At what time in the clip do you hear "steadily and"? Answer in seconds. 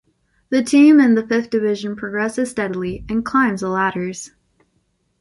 2.49-3.23